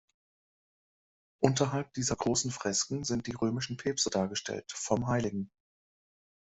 Unterhalb 1.43 1.93
dieser 1.93 2.15
großen 2.15 2.49
Fresken 2.49 3.03
sind 3.03 3.27
die 3.27 3.35
römischen 3.35 3.77
Päpste 3.77 4.09
dargestellt, 4.09 4.71
vom 4.71 5.07
Hl. 5.07 5.47